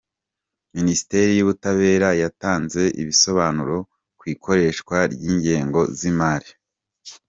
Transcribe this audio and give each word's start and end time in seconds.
Minisiteri 0.75 1.31
yubutabera 1.39 2.09
yatanze 2.21 2.81
ibisobanuro 3.01 3.77
ku 4.17 4.23
ikoreshwa 4.33 4.95
ry’ingengo 5.13 5.79
zimari 5.97 6.49